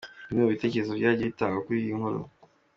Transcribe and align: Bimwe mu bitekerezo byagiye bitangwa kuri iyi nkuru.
Bimwe 0.27 0.41
mu 0.43 0.53
bitekerezo 0.53 0.91
byagiye 0.99 1.29
bitangwa 1.31 1.63
kuri 1.65 1.77
iyi 1.81 1.97
nkuru. 1.97 2.19